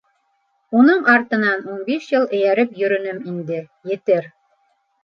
—Уның 0.79 1.03
артынан 1.15 1.61
ун 1.75 1.85
биш 1.91 2.09
йыл 2.15 2.27
эйәреп 2.39 2.75
йөрөнөм 2.83 3.25
инде, 3.35 3.65
етер. 3.97 4.33